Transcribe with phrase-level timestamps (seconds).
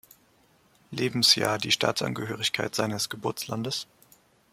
[0.89, 3.85] Lebensjahr die Staatsangehörigkeit seines Geburtslandes.